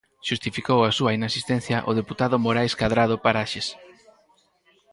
[0.27, 3.67] Xustificou a súa inasistencia o deputado Morais Cadrado Paraxes.